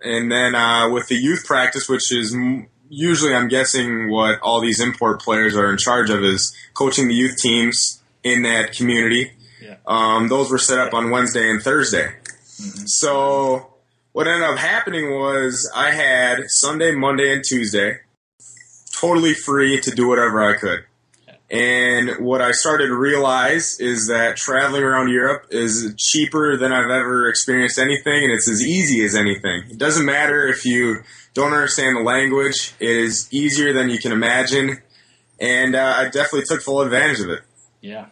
and 0.03 0.31
then 0.31 0.55
uh, 0.55 0.89
with 0.89 1.07
the 1.09 1.15
youth 1.15 1.45
practice, 1.45 1.87
which 1.87 2.11
is 2.11 2.33
m- 2.33 2.67
usually, 2.89 3.35
I'm 3.35 3.47
guessing, 3.47 4.09
what 4.09 4.39
all 4.41 4.61
these 4.61 4.79
import 4.79 5.21
players 5.21 5.55
are 5.55 5.69
in 5.71 5.77
charge 5.77 6.09
of, 6.09 6.23
is 6.23 6.55
coaching 6.73 7.07
the 7.07 7.13
youth 7.13 7.37
teams 7.37 8.01
in 8.23 8.41
that 8.41 8.71
community. 8.73 9.33
Yeah. 9.61 9.75
Um, 9.85 10.27
those 10.27 10.49
were 10.49 10.57
set 10.57 10.79
up 10.79 10.93
on 10.95 11.11
Wednesday 11.11 11.51
and 11.51 11.61
Thursday. 11.61 12.15
So 12.85 13.73
what 14.13 14.27
ended 14.27 14.49
up 14.49 14.57
happening 14.57 15.11
was 15.11 15.71
I 15.75 15.91
had 15.91 16.45
Sunday, 16.47 16.95
Monday, 16.95 17.31
and 17.31 17.43
Tuesday 17.47 17.99
totally 18.99 19.35
free 19.35 19.79
to 19.81 19.91
do 19.91 20.07
whatever 20.07 20.41
I 20.41 20.57
could. 20.57 20.85
And 21.51 22.25
what 22.25 22.41
I 22.41 22.51
started 22.51 22.87
to 22.87 22.95
realize 22.95 23.77
is 23.81 24.07
that 24.07 24.37
traveling 24.37 24.83
around 24.83 25.09
Europe 25.09 25.47
is 25.49 25.93
cheaper 25.97 26.55
than 26.55 26.71
I've 26.71 26.89
ever 26.89 27.27
experienced 27.27 27.77
anything, 27.77 28.23
and 28.23 28.31
it's 28.31 28.49
as 28.49 28.65
easy 28.65 29.03
as 29.03 29.15
anything. 29.15 29.63
It 29.69 29.77
doesn't 29.77 30.05
matter 30.05 30.47
if 30.47 30.65
you 30.65 31.03
don't 31.33 31.51
understand 31.51 31.97
the 31.97 32.03
language, 32.03 32.73
it 32.79 32.89
is 32.89 33.27
easier 33.33 33.73
than 33.73 33.89
you 33.89 33.99
can 33.99 34.13
imagine, 34.13 34.81
and 35.41 35.75
uh, 35.75 35.93
I 35.97 36.03
definitely 36.05 36.43
took 36.47 36.61
full 36.61 36.81
advantage 36.81 37.19
of 37.19 37.29
it. 37.29 37.41
Yeah. 37.81 38.05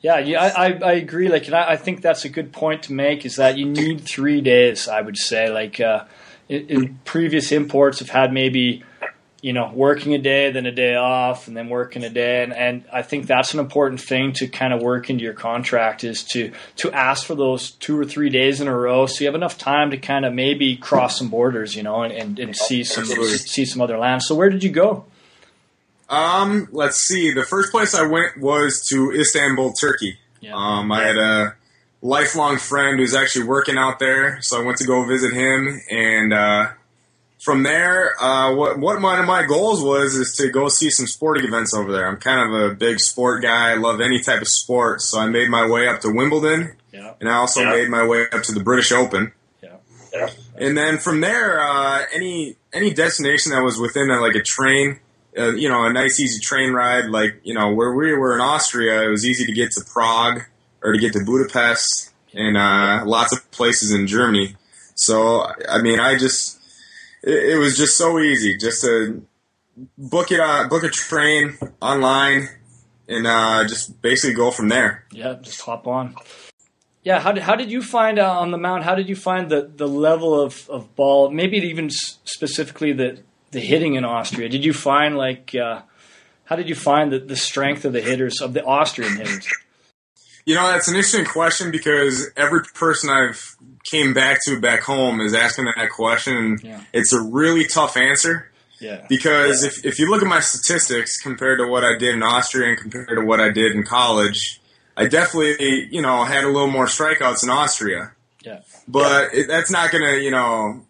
Yeah, 0.00 0.18
yeah, 0.18 0.42
I, 0.42 0.72
I, 0.72 0.92
agree. 0.92 1.28
Like, 1.28 1.44
and 1.44 1.54
I, 1.54 1.72
I 1.72 1.76
think 1.76 2.00
that's 2.00 2.24
a 2.24 2.30
good 2.30 2.54
point 2.54 2.84
to 2.84 2.94
make. 2.94 3.26
Is 3.26 3.36
that 3.36 3.58
you 3.58 3.66
need 3.66 4.00
three 4.00 4.40
days? 4.40 4.88
I 4.88 5.02
would 5.02 5.18
say, 5.18 5.50
like, 5.50 5.78
uh, 5.78 6.04
in, 6.48 6.66
in 6.68 7.00
previous 7.04 7.52
imports 7.52 7.98
have 7.98 8.08
had 8.08 8.32
maybe, 8.32 8.82
you 9.42 9.52
know, 9.52 9.70
working 9.72 10.14
a 10.14 10.18
day, 10.18 10.50
then 10.50 10.66
a 10.66 10.72
day 10.72 10.94
off, 10.94 11.48
and 11.48 11.56
then 11.56 11.68
working 11.68 12.04
a 12.04 12.10
day, 12.10 12.42
and, 12.42 12.52
and 12.52 12.84
I 12.92 13.02
think 13.02 13.26
that's 13.26 13.54
an 13.54 13.60
important 13.60 14.00
thing 14.00 14.32
to 14.34 14.48
kind 14.48 14.72
of 14.72 14.82
work 14.82 15.08
into 15.08 15.24
your 15.24 15.34
contract 15.34 16.04
is 16.04 16.24
to 16.24 16.52
to 16.76 16.92
ask 16.92 17.26
for 17.26 17.34
those 17.34 17.70
two 17.70 17.98
or 17.98 18.04
three 18.04 18.30
days 18.30 18.60
in 18.60 18.68
a 18.68 18.76
row, 18.76 19.06
so 19.06 19.20
you 19.20 19.26
have 19.26 19.34
enough 19.34 19.56
time 19.56 19.90
to 19.90 19.96
kind 19.96 20.24
of 20.24 20.34
maybe 20.34 20.76
cross 20.76 21.18
some 21.18 21.28
borders, 21.28 21.74
you 21.74 21.82
know, 21.82 22.02
and, 22.02 22.12
and, 22.12 22.38
and 22.38 22.56
see 22.56 22.84
some 22.84 23.02
Absolutely. 23.02 23.38
see 23.38 23.64
some 23.64 23.80
other 23.80 23.98
lands. 23.98 24.26
So, 24.26 24.34
where 24.34 24.50
did 24.50 24.62
you 24.62 24.70
go? 24.70 25.04
Um, 26.10 26.68
let's 26.72 26.96
see. 27.06 27.32
The 27.32 27.44
first 27.44 27.70
place 27.70 27.94
I 27.94 28.06
went 28.06 28.38
was 28.38 28.84
to 28.88 29.12
Istanbul, 29.12 29.72
Turkey. 29.80 30.18
Yeah. 30.40 30.54
Um, 30.54 30.90
I 30.90 31.02
had 31.04 31.16
a 31.16 31.54
lifelong 32.02 32.58
friend 32.58 32.98
who's 32.98 33.14
actually 33.14 33.44
working 33.44 33.78
out 33.78 33.98
there, 34.00 34.38
so 34.42 34.60
I 34.60 34.64
went 34.64 34.78
to 34.78 34.84
go 34.84 35.04
visit 35.04 35.32
him. 35.32 35.80
And 35.88 36.32
uh, 36.32 36.68
from 37.40 37.62
there, 37.62 38.20
uh, 38.22 38.54
what 38.54 38.78
what 38.78 39.00
one 39.00 39.18
of 39.18 39.26
my 39.26 39.44
goals 39.46 39.82
was 39.82 40.14
is 40.14 40.34
to 40.36 40.48
go 40.50 40.68
see 40.68 40.90
some 40.90 41.06
sporting 41.06 41.44
events 41.44 41.74
over 41.74 41.90
there. 41.90 42.06
I'm 42.06 42.18
kind 42.18 42.40
of 42.54 42.70
a 42.70 42.74
big 42.74 43.00
sport 43.00 43.42
guy. 43.42 43.70
I 43.70 43.74
love 43.74 44.00
any 44.00 44.20
type 44.20 44.42
of 44.42 44.48
sport, 44.48 45.00
so 45.00 45.18
I 45.18 45.26
made 45.26 45.48
my 45.48 45.66
way 45.66 45.88
up 45.88 46.00
to 46.02 46.10
Wimbledon, 46.10 46.76
Yeah. 46.92 47.12
and 47.20 47.28
I 47.28 47.34
also 47.36 47.60
Yeah. 47.62 47.70
made 47.70 47.88
my 47.88 48.04
way 48.04 48.26
up 48.30 48.42
to 48.44 48.52
the 48.52 48.60
British 48.60 48.92
Open. 48.92 49.32
Yeah. 49.62 49.70
Yeah. 50.12 50.30
And 50.56 50.76
then 50.76 50.98
from 50.98 51.20
there, 51.22 51.60
uh, 51.60 52.02
any 52.12 52.56
any 52.72 52.92
destination 52.92 53.52
that 53.52 53.62
was 53.62 53.78
within 53.78 54.10
a, 54.10 54.20
like 54.20 54.34
a 54.36 54.42
train, 54.42 55.00
uh, 55.38 55.52
you 55.52 55.68
know, 55.68 55.84
a 55.84 55.92
nice 55.92 56.20
easy 56.20 56.38
train 56.40 56.72
ride, 56.72 57.06
like 57.06 57.40
you 57.42 57.54
know 57.54 57.72
where 57.72 57.92
we 57.94 58.12
were 58.14 58.34
in 58.34 58.40
Austria, 58.40 59.02
it 59.02 59.08
was 59.08 59.24
easy 59.24 59.46
to 59.46 59.52
get 59.52 59.70
to 59.72 59.84
Prague 59.92 60.42
or 60.82 60.92
to 60.92 60.98
get 60.98 61.12
to 61.14 61.24
Budapest 61.24 62.10
and 62.34 62.56
uh, 62.58 63.02
lots 63.06 63.32
of 63.32 63.50
places 63.50 63.92
in 63.92 64.06
Germany. 64.06 64.56
So 64.94 65.46
I 65.68 65.80
mean, 65.80 65.98
I 65.98 66.18
just 66.18 66.58
it, 67.22 67.54
it 67.54 67.58
was 67.58 67.76
just 67.76 67.96
so 67.96 68.18
easy 68.18 68.56
just 68.56 68.82
to 68.82 69.24
book 69.96 70.30
it 70.30 70.40
on 70.40 70.68
book 70.68 70.84
a 70.84 70.88
train 70.88 71.56
online 71.80 72.48
and 73.08 73.26
uh, 73.26 73.66
just 73.66 74.00
basically 74.02 74.34
go 74.34 74.50
from 74.50 74.68
there. 74.68 75.04
Yeah, 75.10 75.34
just 75.40 75.60
hop 75.62 75.86
on. 75.86 76.14
Yeah, 77.02 77.18
how 77.18 77.32
did, 77.32 77.42
how 77.42 77.56
did 77.56 77.70
you 77.70 77.82
find 77.82 78.18
uh, 78.18 78.40
on 78.40 78.50
the 78.50 78.58
mount? 78.58 78.84
How 78.84 78.94
did 78.94 79.08
you 79.08 79.16
find 79.16 79.50
the, 79.50 79.70
the 79.74 79.88
level 79.88 80.38
of, 80.38 80.68
of 80.68 80.94
ball? 80.96 81.30
Maybe 81.30 81.56
even 81.56 81.90
specifically 81.90 82.92
the 82.92 83.22
the 83.52 83.60
hitting 83.60 83.94
in 83.96 84.04
Austria. 84.04 84.48
Did 84.48 84.64
you 84.64 84.72
find 84.72 85.16
like 85.16 85.54
uh, 85.54 85.82
how 86.44 86.56
did 86.56 86.68
you 86.68 86.74
find 86.74 87.12
the, 87.12 87.18
the 87.18 87.36
strength 87.36 87.84
of 87.84 87.92
the 87.92 88.00
hitters 88.00 88.40
of 88.40 88.52
the 88.52 88.64
Austrian 88.64 89.16
hitters? 89.16 89.48
You 90.44 90.54
know, 90.54 90.66
that's 90.68 90.88
an 90.88 90.94
interesting 90.96 91.24
question 91.24 91.70
because 91.70 92.30
every 92.36 92.62
person 92.74 93.10
I've 93.10 93.56
came 93.84 94.12
back 94.14 94.38
to 94.46 94.60
back 94.60 94.80
home 94.80 95.20
is 95.20 95.34
asking 95.34 95.66
that 95.66 95.90
question, 95.90 96.36
and 96.36 96.62
Yeah. 96.62 96.80
it's 96.92 97.12
a 97.12 97.20
really 97.20 97.64
tough 97.66 97.96
answer 97.96 98.50
Yeah, 98.78 99.04
because 99.08 99.62
if, 99.62 99.84
if 99.84 99.98
you 99.98 100.08
look 100.10 100.22
at 100.22 100.28
my 100.28 100.40
statistics 100.40 101.20
compared 101.20 101.58
to 101.58 101.66
what 101.66 101.84
I 101.84 101.98
did 101.98 102.14
in 102.14 102.22
Austria 102.22 102.70
and 102.70 102.78
compared 102.78 103.08
to 103.08 103.20
what 103.24 103.38
I 103.40 103.50
did 103.50 103.72
in 103.72 103.82
college, 103.84 104.60
I 104.96 105.06
definitely, 105.06 105.88
you 105.90 106.00
know, 106.02 106.24
had 106.24 106.44
a 106.44 106.48
little 106.48 106.70
more 106.70 106.86
strikeouts 106.86 107.42
in 107.42 107.50
Austria. 107.50 108.12
yeah, 108.42 108.60
But 108.88 109.34
it, 109.34 109.48
that's 109.48 109.70
not 109.70 109.90
going 109.90 110.04
to, 110.04 110.20
you 110.20 110.30
know, 110.30 110.84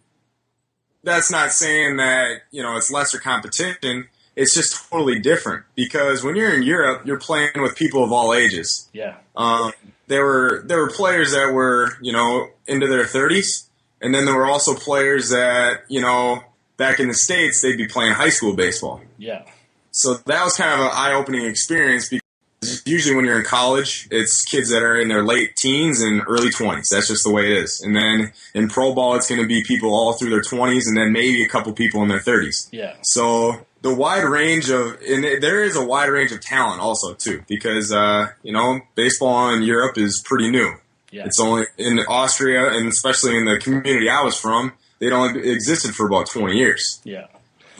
that's 1.02 1.30
not 1.30 1.52
saying 1.52 1.97
that, 1.97 2.42
you 2.50 2.62
know, 2.62 2.76
it's 2.76 2.90
lesser 2.90 3.19
competition. 3.19 4.09
It's 4.37 4.54
just 4.54 4.88
totally 4.90 5.18
different 5.18 5.64
because 5.75 6.22
when 6.22 6.37
you're 6.37 6.54
in 6.54 6.62
Europe, 6.62 7.06
you're 7.06 7.18
playing 7.18 7.50
with 7.56 7.76
people 7.76 8.04
of 8.04 8.12
all 8.12 8.32
ages. 8.32 8.88
Yeah. 8.92 9.16
Um, 9.37 9.72
there 10.06 10.25
were 10.25 10.62
there 10.66 10.78
were 10.78 10.90
players 10.90 11.32
that 11.32 11.52
were 11.52 11.92
you 12.00 12.12
know 12.12 12.49
into 12.66 12.87
their 12.87 13.04
30s, 13.04 13.66
and 14.00 14.14
then 14.14 14.25
there 14.25 14.34
were 14.34 14.46
also 14.46 14.75
players 14.75 15.30
that 15.30 15.82
you 15.88 16.00
know 16.00 16.42
back 16.76 16.99
in 16.99 17.08
the 17.08 17.14
states 17.14 17.60
they'd 17.62 17.76
be 17.76 17.87
playing 17.87 18.12
high 18.12 18.30
school 18.30 18.54
baseball. 18.54 19.00
Yeah. 19.18 19.44
So 19.92 20.14
that 20.14 20.44
was 20.44 20.56
kind 20.56 20.72
of 20.72 20.87
an 20.87 20.92
eye 20.92 21.12
opening 21.12 21.44
experience 21.46 22.08
because 22.08 22.82
usually 22.87 23.14
when 23.14 23.25
you're 23.25 23.38
in 23.38 23.44
college, 23.44 24.08
it's 24.10 24.44
kids 24.44 24.70
that 24.70 24.82
are 24.82 24.96
in 24.99 25.08
their 25.08 25.25
late 25.25 25.56
teens 25.56 26.00
and 26.00 26.22
early 26.26 26.50
20s. 26.50 26.84
That's 26.90 27.08
just 27.08 27.25
the 27.25 27.32
way 27.32 27.50
it 27.52 27.58
is. 27.64 27.80
And 27.80 27.96
then 27.96 28.32
in 28.54 28.68
pro 28.68 28.94
ball, 28.94 29.14
it's 29.16 29.28
going 29.28 29.40
to 29.40 29.46
be 29.46 29.64
people 29.64 29.94
all 29.94 30.12
through 30.12 30.30
their 30.30 30.42
20s 30.42 30.82
and 30.87 30.96
then 30.96 31.12
maybe 31.12 31.42
a 31.42 31.49
couple 31.49 31.72
people 31.72 32.02
in 32.02 32.08
their 32.08 32.20
30s. 32.20 32.68
Yeah. 32.70 32.94
So 33.02 33.66
the 33.82 33.94
wide 33.94 34.25
range 34.25 34.70
of 34.70 35.00
and 35.08 35.25
there 35.42 35.64
is 35.64 35.76
a 35.76 35.84
wide 35.84 36.08
range 36.08 36.32
of 36.32 36.40
talent 36.40 36.80
also 36.80 37.14
too 37.14 37.42
because 37.49 37.92
uh, 37.92 38.28
you 38.42 38.52
know 38.52 38.80
baseball 38.94 39.52
in 39.54 39.62
Europe 39.62 39.96
is 39.99 40.22
pretty 40.25 40.50
new. 40.50 40.75
Yeah. 41.10 41.25
It's 41.26 41.40
only 41.40 41.64
in 41.76 41.99
Austria 42.08 42.72
and 42.72 42.87
especially 42.87 43.37
in 43.37 43.44
the 43.44 43.58
community 43.58 44.08
I 44.08 44.22
was 44.22 44.38
from, 44.38 44.72
it 45.00 45.12
only 45.12 45.50
existed 45.50 45.94
for 45.94 46.06
about 46.06 46.30
20 46.30 46.56
years. 46.56 47.00
Yeah. 47.04 47.26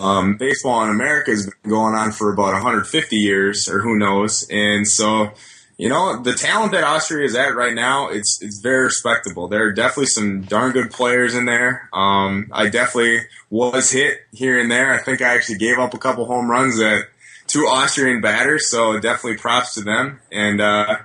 Um, 0.01 0.37
baseball 0.37 0.83
in 0.85 0.91
America 0.91 1.31
has 1.31 1.45
been 1.47 1.71
going 1.71 1.95
on 1.95 2.11
for 2.13 2.33
about 2.33 2.55
150 2.55 3.17
years, 3.17 3.69
or 3.69 3.81
who 3.81 3.99
knows. 3.99 4.47
And 4.51 4.89
so, 4.89 5.33
you 5.81 5.89
know, 5.89 6.23
the 6.23 6.35
talent 6.35 6.73
that 6.73 6.85
Austria 6.85 7.25
is 7.25 7.35
at 7.35 7.55
right 7.55 7.75
now, 7.75 8.09
it's 8.09 8.43
it's 8.43 8.59
very 8.59 8.85
respectable. 8.85 9.49
There 9.49 9.65
are 9.65 9.73
definitely 9.73 10.07
some 10.07 10.43
darn 10.43 10.73
good 10.73 10.91
players 10.91 11.35
in 11.35 11.47
there. 11.47 11.89
Um, 11.95 12.49
I 12.53 12.69
definitely 12.69 13.21
was 13.49 13.91
hit 13.91 14.19
here 14.31 14.61
and 14.61 14.71
there. 14.71 14.93
I 14.93 14.99
think 14.99 15.23
I 15.23 15.35
actually 15.35 15.57
gave 15.57 15.79
up 15.79 15.95
a 15.95 15.99
couple 15.99 16.27
home 16.27 16.51
runs 16.51 16.79
at 16.81 17.09
two 17.47 17.61
Austrian 17.61 18.21
batters, 18.21 18.69
so 18.69 19.01
definitely 19.01 19.39
props 19.39 19.73
to 19.77 19.81
them. 19.81 20.21
And 20.31 20.61
uh, 20.61 20.99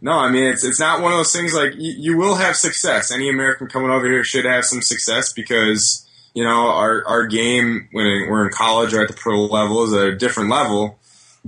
no, 0.00 0.12
I 0.12 0.28
mean 0.32 0.42
it's 0.42 0.64
it's 0.64 0.80
not 0.80 1.02
one 1.02 1.12
of 1.12 1.18
those 1.18 1.32
things 1.32 1.54
like 1.54 1.74
you, 1.76 1.94
you 1.96 2.16
will 2.16 2.34
have 2.34 2.56
success. 2.56 3.12
Any 3.12 3.30
American 3.30 3.68
coming 3.68 3.90
over 3.90 4.08
here 4.08 4.24
should 4.24 4.44
have 4.44 4.64
some 4.64 4.82
success 4.82 5.32
because 5.32 6.04
you 6.34 6.44
know, 6.44 6.68
our, 6.68 7.02
our 7.06 7.26
game 7.26 7.88
when 7.92 8.28
we're 8.28 8.46
in 8.46 8.52
college 8.52 8.92
or 8.92 9.02
at 9.02 9.08
the 9.08 9.14
pro 9.14 9.44
level 9.44 9.84
is 9.84 9.92
a 9.92 10.16
different 10.16 10.50
level. 10.50 10.98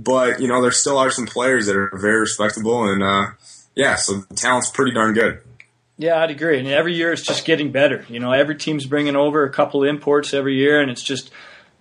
But, 0.03 0.39
you 0.39 0.47
know, 0.47 0.61
there 0.61 0.71
still 0.71 0.97
are 0.97 1.11
some 1.11 1.25
players 1.25 1.65
that 1.65 1.75
are 1.75 1.91
very 1.93 2.19
respectable 2.21 2.83
and, 2.89 3.03
uh, 3.03 3.31
yeah, 3.75 3.95
so 3.95 4.19
the 4.29 4.35
talent's 4.35 4.69
pretty 4.69 4.91
darn 4.91 5.13
good. 5.13 5.41
Yeah, 5.97 6.21
I'd 6.21 6.31
agree. 6.31 6.59
And 6.59 6.67
every 6.67 6.95
year 6.95 7.11
it's 7.11 7.21
just 7.21 7.43
getting 7.43 7.71
better. 7.71 8.05
You 8.07 8.19
know, 8.19 8.31
every 8.31 8.55
team's 8.55 8.85
bringing 8.85 9.17
over 9.17 9.43
a 9.43 9.49
couple 9.49 9.83
imports 9.83 10.33
every 10.33 10.55
year, 10.55 10.81
and 10.81 10.89
it's 10.89 11.03
just 11.03 11.29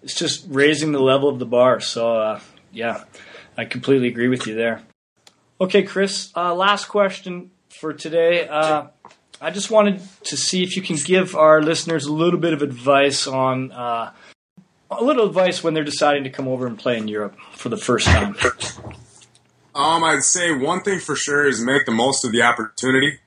it's 0.03 0.15
just 0.15 0.45
raising 0.49 0.93
the 0.93 1.01
level 1.01 1.29
of 1.29 1.39
the 1.39 1.47
bar. 1.47 1.81
So, 1.81 2.17
uh, 2.17 2.41
yeah, 2.73 3.05
I 3.57 3.65
completely 3.65 4.09
agree 4.09 4.29
with 4.29 4.47
you 4.47 4.55
there. 4.55 4.83
Okay, 5.61 5.85
Chris, 5.85 6.33
uh, 6.37 6.55
last 6.55 6.87
question 6.87 7.53
for 7.69 7.93
today. 7.93 8.49
Uh, 8.49 8.89
I 9.41 9.51
just 9.51 9.71
wanted 9.71 10.03
to 10.25 10.37
see 10.37 10.65
if 10.65 10.77
you 10.77 10.83
can 10.83 10.97
give 10.97 11.37
our 11.37 11.63
listeners 11.63 12.07
a 12.07 12.13
little 12.13 12.41
bit 12.41 12.53
of 12.53 12.63
advice 12.63 13.29
on 13.29 13.71
uh, 13.71 14.13
a 14.91 15.03
little 15.03 15.27
advice 15.27 15.63
when 15.63 15.75
they're 15.75 15.85
deciding 15.85 16.25
to 16.25 16.31
come 16.31 16.49
over 16.49 16.67
and 16.67 16.79
play 16.79 16.97
in 16.97 17.09
Europe 17.09 17.37
for 17.53 17.69
the 17.69 17.77
first 17.77 18.07
time. 18.07 18.37
Um, 19.75 20.03
I'd 20.03 20.23
say 20.23 20.53
one 20.53 20.83
thing 20.83 20.99
for 20.99 21.15
sure 21.15 21.47
is 21.47 21.61
make 21.61 21.87
the 21.87 21.93
most 21.93 22.25
of 22.25 22.33
the 22.33 22.43
opportunity 22.43 23.19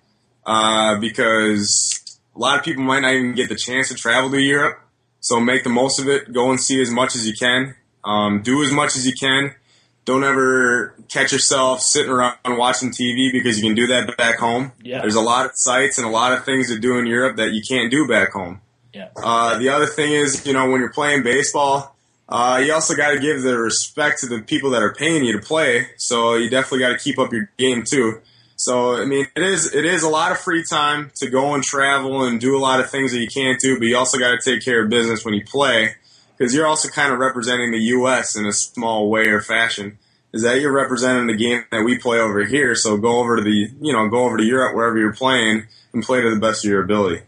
uh, 0.46 1.00
because 1.00 2.20
a 2.36 2.39
lot 2.39 2.58
of 2.58 2.65
people 2.65 2.84
might 2.84 3.01
not 3.01 3.13
even 3.13 3.36
get 3.36 3.50
the 3.50 3.56
chance 3.56 3.89
to 3.89 3.96
travel 3.96 4.30
to 4.32 4.39
Europe. 4.39 4.80
So 5.20 5.39
make 5.39 5.63
the 5.63 5.70
most 5.70 6.00
of 6.00 6.08
it. 6.08 6.34
Go 6.34 6.50
and 6.50 6.60
see 6.60 6.82
as 6.82 6.89
much 6.89 7.15
as 7.15 7.27
you 7.27 7.34
can. 7.39 7.75
Um, 8.03 8.41
do 8.41 8.63
as 8.63 8.72
much 8.72 8.96
as 8.96 9.06
you 9.06 9.13
can. 9.13 9.53
Don't 10.03 10.24
ever 10.24 10.96
catch 11.10 11.32
yourself 11.32 11.82
sitting 11.82 12.12
around 12.12 12.38
watching 12.46 12.89
TV 12.89 13.32
because 13.32 13.62
you 13.62 13.70
can 13.70 13.75
do 13.75 13.86
that 13.88 14.18
back 14.18 14.39
home. 14.39 14.72
Yeah. 14.82 15.01
There's 15.01 15.15
a 15.15 15.22
lot 15.22 15.46
of 15.46 15.51
sites 15.53 16.00
and 16.00 16.08
a 16.08 16.10
lot 16.10 16.34
of 16.34 16.44
things 16.44 16.70
to 16.70 16.80
do 16.80 16.98
in 16.98 17.06
Europe 17.06 17.38
that 17.38 17.53
you 17.53 17.62
can't 17.62 17.91
do 17.91 18.08
back 18.08 18.32
home. 18.32 18.62
Yeah. 18.93 19.10
Uh, 19.15 19.57
the 19.57 19.69
other 19.69 19.88
thing 19.88 20.12
is, 20.12 20.45
you 20.45 20.53
know, 20.53 20.69
when 20.69 20.81
you're 20.81 20.91
playing 20.91 21.24
baseball, 21.24 21.95
uh, 22.27 22.62
you 22.63 22.74
also 22.74 22.95
got 22.95 23.12
to 23.12 23.19
give 23.19 23.41
the 23.41 23.57
respect 23.57 24.19
to 24.21 24.27
the 24.27 24.41
people 24.41 24.71
that 24.71 24.81
are 24.81 24.93
paying 24.93 25.24
you 25.24 25.33
to 25.33 25.45
play. 25.45 25.88
So 25.98 26.36
you 26.36 26.50
definitely 26.50 26.79
got 26.79 26.89
to 26.89 26.98
keep 26.98 27.19
up 27.19 27.31
your 27.31 27.50
game 27.57 27.83
too. 27.83 28.21
So 28.55 29.01
I 29.01 29.05
mean, 29.05 29.25
it 29.36 29.41
is 29.41 29.74
it 29.74 29.86
is 29.86 30.03
a 30.03 30.10
lot 30.10 30.31
of 30.31 30.38
free 30.38 30.63
time 30.63 31.12
to 31.15 31.29
go 31.29 31.55
and 31.55 31.63
travel 31.63 32.24
and 32.24 32.39
do 32.39 32.55
a 32.55 32.60
lot 32.60 32.79
of 32.79 32.91
things 32.91 33.12
that 33.12 33.19
you 33.19 33.27
can't 33.27 33.60
do, 33.60 33.79
but 33.79 33.88
you 33.88 33.98
also 33.98 34.19
got 34.19 34.39
to 34.39 34.39
take 34.39 34.63
care 34.63 34.83
of 34.83 34.89
business 34.89 35.25
when 35.25 35.33
you 35.33 35.43
play 35.43 35.95
because 36.38 36.53
you're 36.53 36.67
also 36.67 36.88
kind 36.88 37.12
of 37.12 37.17
representing 37.17 37.71
the 37.71 37.79
U.S. 37.95 38.36
in 38.36 38.45
a 38.45 38.53
small 38.53 39.10
way 39.10 39.27
or 39.27 39.41
fashion. 39.41 39.98
Is 40.31 40.43
that 40.43 40.62
you're 40.62 40.71
representing 40.71 41.25
the 41.25 41.36
game 41.36 41.63
that 41.71 41.83
we 41.83 41.98
play 41.98 42.19
over 42.19 42.45
here? 42.45 42.75
So 42.75 42.98
go 42.98 43.19
over 43.19 43.38
to 43.38 43.41
the 43.41 43.69
you 43.81 43.93
know 43.93 44.07
go 44.10 44.25
over 44.25 44.38
to 44.38 44.43
Europe 44.43 44.75
wherever 44.75 44.98
you're 44.98 45.12
playing 45.13 45.63
and 45.91 46.03
play 46.03 46.21
to 46.21 46.29
the 46.29 46.39
best 46.39 46.63
of 46.63 46.69
your 46.69 46.83
ability. 46.83 47.24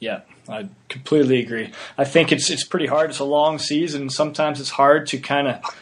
Yeah, 0.00 0.22
I 0.48 0.68
completely 0.88 1.40
agree. 1.40 1.72
I 1.96 2.04
think 2.04 2.32
it's 2.32 2.50
it's 2.50 2.64
pretty 2.64 2.86
hard. 2.86 3.10
It's 3.10 3.18
a 3.18 3.24
long 3.24 3.58
season, 3.58 4.10
sometimes 4.10 4.60
it's 4.60 4.70
hard 4.70 5.06
to 5.08 5.18
kind 5.18 5.48
of 5.48 5.74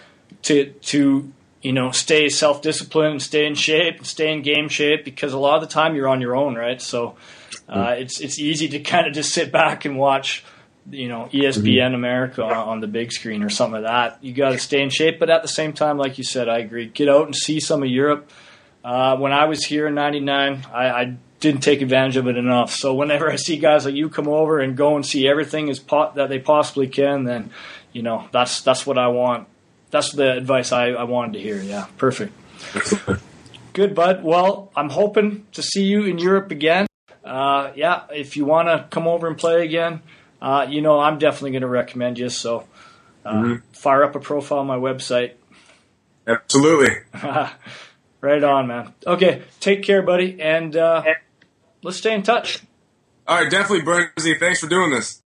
to 0.42 0.66
to 0.70 1.32
you 1.62 1.72
know 1.72 1.90
stay 1.90 2.28
self 2.28 2.62
disciplined, 2.62 3.22
stay 3.22 3.46
in 3.46 3.54
shape, 3.54 3.98
and 3.98 4.06
stay 4.06 4.32
in 4.32 4.42
game 4.42 4.68
shape 4.68 5.04
because 5.04 5.32
a 5.32 5.38
lot 5.38 5.56
of 5.56 5.60
the 5.62 5.72
time 5.72 5.94
you're 5.94 6.08
on 6.08 6.20
your 6.20 6.36
own, 6.36 6.54
right? 6.54 6.80
So 6.80 7.16
uh, 7.68 7.94
it's 7.98 8.20
it's 8.20 8.38
easy 8.38 8.68
to 8.68 8.78
kind 8.92 9.06
of 9.06 9.14
just 9.14 9.32
sit 9.32 9.52
back 9.52 9.84
and 9.84 9.98
watch. 9.98 10.44
You 10.90 11.06
know, 11.06 11.28
ESPN 11.32 11.94
America 11.94 12.42
on, 12.42 12.52
on 12.52 12.80
the 12.80 12.88
big 12.88 13.12
screen 13.12 13.44
or 13.44 13.50
something 13.50 13.82
like 13.82 13.88
that. 13.88 14.24
You 14.24 14.32
got 14.32 14.50
to 14.50 14.58
stay 14.58 14.82
in 14.82 14.90
shape, 14.90 15.20
but 15.20 15.30
at 15.30 15.42
the 15.42 15.46
same 15.48 15.72
time, 15.74 15.96
like 15.96 16.18
you 16.18 16.24
said, 16.24 16.48
I 16.48 16.58
agree. 16.58 16.86
Get 16.88 17.08
out 17.08 17.24
and 17.24 17.36
see 17.36 17.60
some 17.60 17.84
of 17.84 17.88
Europe. 17.88 18.28
Uh, 18.84 19.16
when 19.16 19.30
I 19.30 19.44
was 19.44 19.64
here 19.64 19.86
in 19.86 19.94
'99, 19.94 20.66
I, 20.74 20.88
I 20.88 21.16
didn't 21.42 21.60
take 21.60 21.82
advantage 21.82 22.16
of 22.16 22.28
it 22.28 22.36
enough. 22.36 22.72
So 22.72 22.94
whenever 22.94 23.30
I 23.30 23.36
see 23.36 23.58
guys 23.58 23.84
like 23.84 23.94
you 23.94 24.08
come 24.08 24.28
over 24.28 24.60
and 24.60 24.76
go 24.76 24.94
and 24.94 25.04
see 25.04 25.28
everything 25.28 25.68
as 25.68 25.80
po- 25.80 26.12
that 26.14 26.28
they 26.28 26.38
possibly 26.38 26.86
can, 26.86 27.24
then 27.24 27.50
you 27.92 28.02
know 28.02 28.28
that's 28.32 28.62
that's 28.62 28.86
what 28.86 28.96
I 28.96 29.08
want. 29.08 29.48
That's 29.90 30.12
the 30.12 30.32
advice 30.32 30.72
I, 30.72 30.90
I 30.90 31.02
wanted 31.02 31.34
to 31.34 31.40
hear. 31.40 31.60
Yeah, 31.60 31.86
perfect. 31.98 32.32
Good, 33.74 33.94
bud. 33.94 34.22
Well, 34.22 34.70
I'm 34.76 34.88
hoping 34.88 35.46
to 35.52 35.62
see 35.62 35.84
you 35.84 36.04
in 36.04 36.18
Europe 36.18 36.50
again. 36.50 36.86
Uh, 37.24 37.72
yeah, 37.74 38.04
if 38.10 38.36
you 38.36 38.44
want 38.44 38.68
to 38.68 38.86
come 38.90 39.08
over 39.08 39.26
and 39.26 39.36
play 39.36 39.64
again, 39.64 40.00
uh, 40.40 40.66
you 40.68 40.80
know 40.80 41.00
I'm 41.00 41.18
definitely 41.18 41.50
going 41.50 41.62
to 41.62 41.68
recommend 41.68 42.18
you. 42.18 42.28
So 42.28 42.66
uh, 43.24 43.56
fire 43.72 44.04
up 44.04 44.14
a 44.14 44.20
profile 44.20 44.60
on 44.60 44.66
my 44.66 44.76
website. 44.76 45.32
Absolutely. 46.26 46.94
right 48.20 48.44
on, 48.44 48.68
man. 48.68 48.94
Okay, 49.04 49.42
take 49.58 49.82
care, 49.82 50.02
buddy, 50.02 50.40
and 50.40 50.76
uh, 50.76 51.02
let's 51.82 51.98
stay 51.98 52.14
in 52.14 52.22
touch. 52.22 52.60
All 53.26 53.40
right, 53.40 53.50
definitely, 53.50 53.84
Bernsey. 53.84 54.38
Thanks 54.38 54.60
for 54.60 54.68
doing 54.68 54.90
this. 54.90 55.22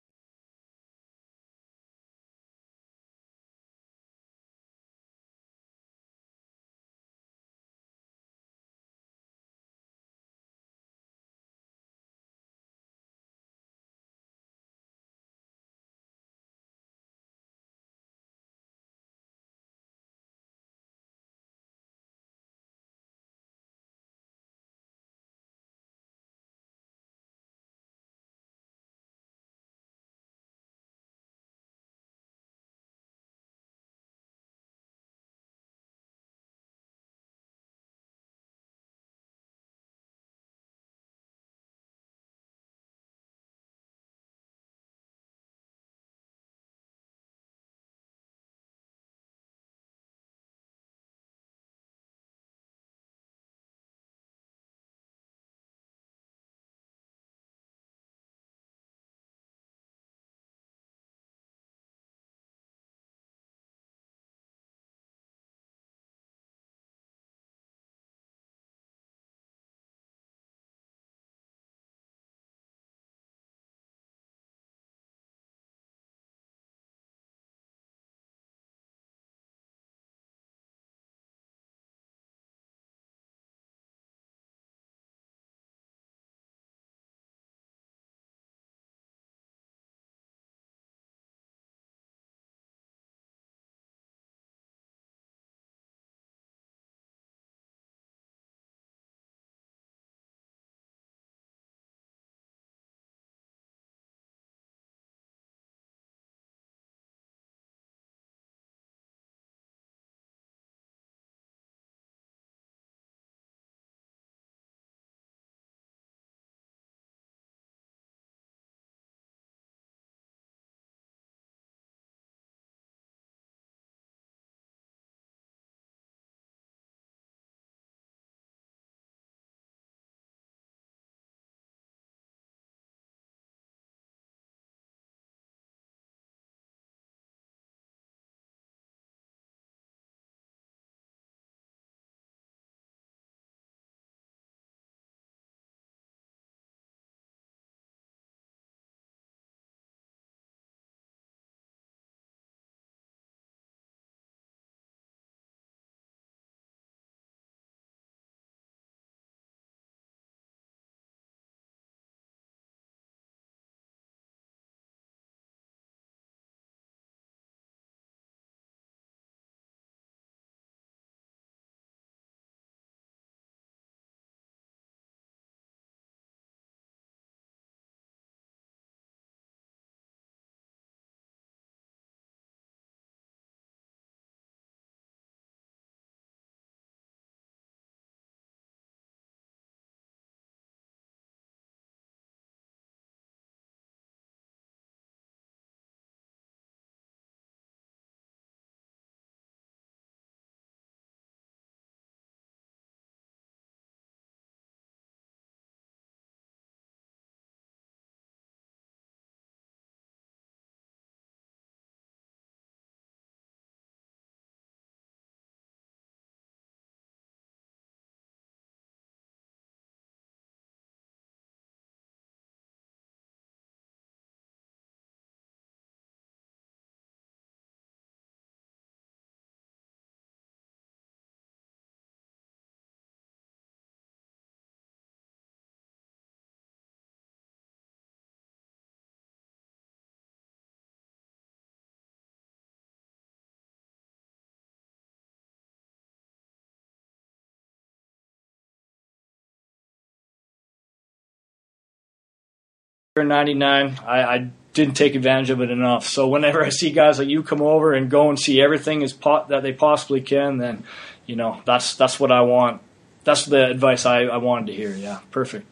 '99. 253.21 253.99
I, 254.07 254.23
I 254.23 254.49
didn't 254.73 254.95
take 254.95 255.13
advantage 255.13 255.51
of 255.51 255.61
it 255.61 255.69
enough. 255.69 256.07
So 256.07 256.27
whenever 256.27 256.63
I 256.63 256.69
see 256.69 256.89
guys 256.89 257.19
like 257.19 257.27
you 257.27 257.43
come 257.43 257.61
over 257.61 257.93
and 257.93 258.09
go 258.09 258.29
and 258.29 258.39
see 258.39 258.59
everything 258.59 259.03
as 259.03 259.13
po- 259.13 259.45
that 259.49 259.61
they 259.61 259.71
possibly 259.71 260.19
can, 260.19 260.57
then 260.57 260.83
you 261.27 261.35
know 261.35 261.61
that's 261.63 261.95
that's 261.95 262.19
what 262.19 262.31
I 262.31 262.41
want. 262.41 262.81
That's 263.23 263.45
the 263.45 263.69
advice 263.69 264.07
I, 264.07 264.21
I 264.23 264.37
wanted 264.37 264.67
to 264.67 264.73
hear. 264.73 264.95
Yeah, 264.95 265.19
perfect. 265.29 265.67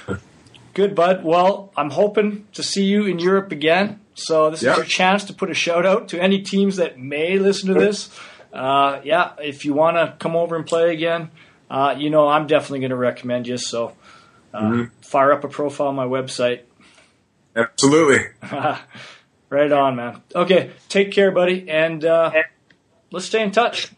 Good, 0.74 0.94
bud. 0.94 1.22
Well, 1.22 1.70
I'm 1.76 1.90
hoping 1.90 2.46
to 2.54 2.62
see 2.62 2.84
you 2.84 3.04
in 3.04 3.18
Europe 3.18 3.52
again. 3.52 4.00
So 4.14 4.50
this 4.50 4.60
is 4.60 4.76
your 4.76 4.84
chance 4.84 5.24
to 5.24 5.34
put 5.34 5.50
a 5.50 5.54
shout 5.54 5.84
out 5.84 6.08
to 6.08 6.22
any 6.22 6.40
teams 6.40 6.76
that 6.76 6.98
may 6.98 7.38
listen 7.38 7.74
to 7.74 7.78
this. 7.78 8.08
Uh, 8.52 9.00
yeah, 9.04 9.32
if 9.38 9.66
you 9.66 9.74
want 9.74 9.96
to 9.98 10.16
come 10.18 10.34
over 10.34 10.56
and 10.56 10.66
play 10.66 10.92
again, 10.94 11.30
uh, 11.70 11.94
you 11.98 12.08
know 12.08 12.26
I'm 12.26 12.46
definitely 12.46 12.80
going 12.80 12.90
to 12.90 12.96
recommend 12.96 13.46
you. 13.48 13.58
So 13.58 13.94
uh, 14.54 14.86
fire 15.02 15.32
up 15.32 15.44
a 15.44 15.48
profile 15.48 15.88
on 15.88 15.94
my 15.94 16.06
website. 16.06 16.62
Absolutely. 17.56 18.26
right 19.48 19.72
on, 19.72 19.96
man. 19.96 20.22
Okay, 20.34 20.70
take 20.88 21.12
care, 21.12 21.30
buddy, 21.30 21.68
and 21.68 22.04
uh, 22.04 22.32
let's 23.10 23.26
stay 23.26 23.42
in 23.42 23.50
touch. 23.50 23.90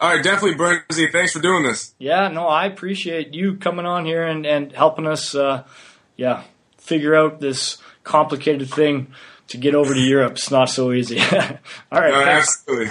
All 0.00 0.14
right, 0.14 0.22
definitely, 0.22 0.56
Bernsey. 0.56 1.10
Thanks 1.10 1.32
for 1.32 1.40
doing 1.40 1.62
this. 1.62 1.94
Yeah, 1.98 2.28
no, 2.28 2.46
I 2.46 2.66
appreciate 2.66 3.32
you 3.32 3.56
coming 3.56 3.86
on 3.86 4.04
here 4.04 4.24
and, 4.24 4.44
and 4.44 4.72
helping 4.72 5.06
us, 5.06 5.34
uh, 5.34 5.64
yeah, 6.16 6.42
figure 6.78 7.14
out 7.14 7.40
this 7.40 7.78
complicated 8.02 8.70
thing 8.70 9.12
to 9.48 9.56
get 9.56 9.74
over 9.74 9.94
to 9.94 10.00
Europe. 10.00 10.32
It's 10.32 10.50
not 10.50 10.68
so 10.68 10.92
easy. 10.92 11.20
All 11.92 12.00
right, 12.00 12.12
No, 12.12 12.22
absolutely. 12.22 12.90